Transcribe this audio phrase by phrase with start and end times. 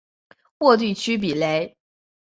[0.61, 1.77] 沃地区比雷。